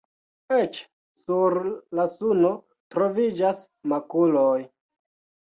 Eĉ 0.59 0.77
sur 1.23 1.55
la 1.99 2.05
suno 2.15 2.51
troviĝas 2.97 3.61
makuloj. 3.95 4.59